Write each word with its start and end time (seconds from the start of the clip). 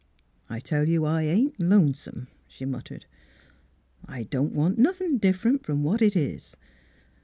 "I 0.49 0.59
tell 0.59 0.87
you 0.89 1.05
I 1.05 1.21
ain't 1.25 1.59
lonesome," 1.59 2.25
she 2.47 2.65
mut 2.65 2.85
tered." 2.85 3.03
I 4.07 4.23
don't 4.23 4.51
want 4.55 4.79
nothin' 4.79 5.19
different 5.19 5.63
from 5.63 5.83
what 5.83 6.01
it 6.01 6.15
is. 6.15 6.57